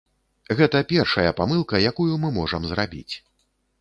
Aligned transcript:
Гэта 0.61 0.79
першая 0.93 1.33
памылка, 1.39 1.81
якую 1.91 2.09
мы 2.25 2.33
можам 2.39 2.61
зрабіць. 2.73 3.15